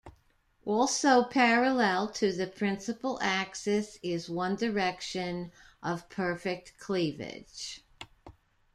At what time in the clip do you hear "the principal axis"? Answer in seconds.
2.33-3.99